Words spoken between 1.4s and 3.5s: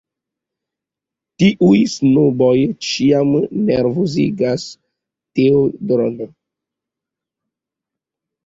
Tiuj snoboj ĉiam